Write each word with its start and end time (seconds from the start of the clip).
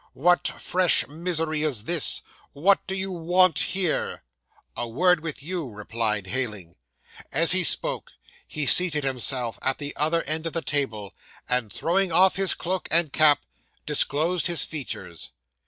"What 0.13 0.47
fresh 0.47 1.07
misery 1.07 1.61
is 1.61 1.83
this? 1.83 2.23
What 2.53 2.79
do 2.87 2.95
you 2.95 3.11
want 3.11 3.59
here?" 3.59 4.23
'"A 4.75 4.87
word 4.89 5.19
with 5.19 5.43
you," 5.43 5.69
replied 5.69 6.25
Heyling. 6.25 6.75
As 7.31 7.51
he 7.51 7.63
spoke, 7.63 8.09
he 8.47 8.65
seated 8.65 9.03
himself 9.03 9.59
at 9.61 9.77
the 9.77 9.95
other 9.95 10.23
end 10.23 10.47
of 10.47 10.53
the 10.53 10.63
table, 10.63 11.13
and, 11.47 11.71
throwing 11.71 12.11
off 12.11 12.35
his 12.35 12.55
cloak 12.55 12.87
and 12.89 13.13
cap, 13.13 13.45
disclosed 13.85 14.47
his 14.47 14.65
features. 14.65 15.29